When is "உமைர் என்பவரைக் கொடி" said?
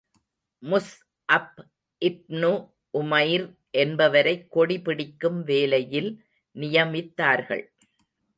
2.93-4.81